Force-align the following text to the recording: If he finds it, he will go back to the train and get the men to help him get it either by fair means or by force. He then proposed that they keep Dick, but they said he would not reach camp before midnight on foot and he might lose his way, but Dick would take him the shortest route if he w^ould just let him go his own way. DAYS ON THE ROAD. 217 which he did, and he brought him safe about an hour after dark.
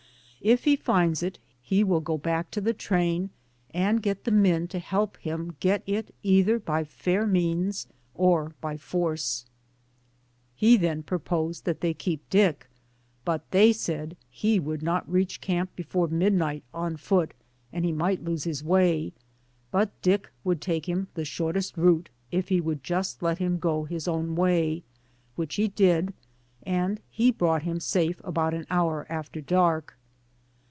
If 0.43 0.63
he 0.63 0.75
finds 0.75 1.21
it, 1.21 1.37
he 1.61 1.83
will 1.83 1.99
go 1.99 2.17
back 2.17 2.49
to 2.49 2.61
the 2.61 2.73
train 2.73 3.29
and 3.75 4.01
get 4.01 4.23
the 4.23 4.31
men 4.31 4.67
to 4.69 4.79
help 4.79 5.17
him 5.17 5.55
get 5.59 5.83
it 5.85 6.15
either 6.23 6.57
by 6.57 6.83
fair 6.83 7.27
means 7.27 7.85
or 8.15 8.55
by 8.59 8.75
force. 8.75 9.45
He 10.55 10.77
then 10.77 11.03
proposed 11.03 11.65
that 11.65 11.81
they 11.81 11.93
keep 11.93 12.27
Dick, 12.31 12.65
but 13.23 13.51
they 13.51 13.71
said 13.71 14.17
he 14.31 14.59
would 14.59 14.81
not 14.81 15.07
reach 15.07 15.41
camp 15.41 15.75
before 15.75 16.07
midnight 16.07 16.63
on 16.73 16.97
foot 16.97 17.35
and 17.71 17.85
he 17.85 17.91
might 17.91 18.23
lose 18.23 18.43
his 18.43 18.63
way, 18.63 19.13
but 19.69 19.91
Dick 20.01 20.27
would 20.43 20.59
take 20.59 20.89
him 20.89 21.07
the 21.13 21.23
shortest 21.23 21.77
route 21.77 22.09
if 22.31 22.49
he 22.49 22.59
w^ould 22.59 22.81
just 22.81 23.21
let 23.21 23.37
him 23.37 23.59
go 23.59 23.83
his 23.83 24.07
own 24.07 24.35
way. 24.35 24.73
DAYS 24.73 24.79
ON 24.79 24.81
THE 24.81 24.81
ROAD. 24.81 25.35
217 25.35 25.35
which 25.35 25.55
he 25.57 25.67
did, 25.67 26.13
and 26.65 26.99
he 27.11 27.29
brought 27.31 27.61
him 27.61 27.79
safe 27.79 28.19
about 28.23 28.55
an 28.55 28.65
hour 28.71 29.05
after 29.07 29.39
dark. 29.39 29.95